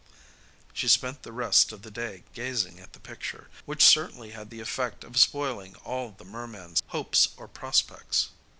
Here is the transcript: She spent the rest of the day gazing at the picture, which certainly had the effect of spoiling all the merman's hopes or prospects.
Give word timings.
She 0.73 0.87
spent 0.87 1.21
the 1.21 1.31
rest 1.31 1.71
of 1.71 1.83
the 1.83 1.91
day 1.91 2.23
gazing 2.33 2.79
at 2.79 2.93
the 2.93 2.99
picture, 2.99 3.51
which 3.65 3.85
certainly 3.85 4.31
had 4.31 4.49
the 4.49 4.59
effect 4.59 5.03
of 5.03 5.15
spoiling 5.19 5.75
all 5.85 6.09
the 6.17 6.25
merman's 6.25 6.81
hopes 6.87 7.27
or 7.37 7.47
prospects. 7.47 8.29